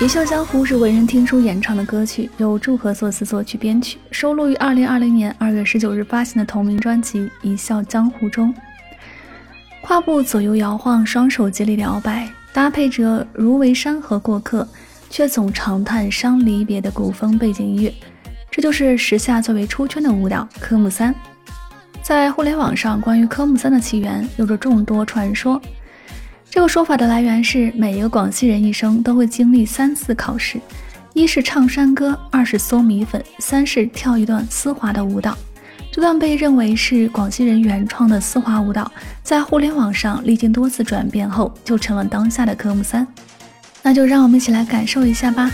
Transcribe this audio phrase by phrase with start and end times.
[0.04, 8.52] 《一笑江湖》是为人听书演唱的歌曲，由祝贺作词、作曲、编曲，收录于二零二零年二月十九日发行的同名专辑《一笑江湖》中。
[9.82, 14.68] 胯部左右摇晃，双手竭力摇摆，搭配着如为山河过客，
[15.08, 17.94] 却总长叹伤离别的古风背景音乐，
[18.50, 21.14] 这就是时下最为出圈的舞蹈科目三。
[22.02, 25.62] 在互联网上，关于科目三的起源有着众多传说。
[26.54, 30.60] 这个说法的来源是，每一个广西人一生都会经历三次考试：
[31.12, 35.36] 一是唱山歌，二是嗦米粉，三是跳一段丝滑的舞蹈。
[35.90, 38.88] 这段被认为是广西人原创的丝滑舞蹈，
[39.24, 43.04] 在互联网上历经多次转变后，就成了当下的科目三。
[43.82, 45.50] 那就让我们一起来感受一下吧。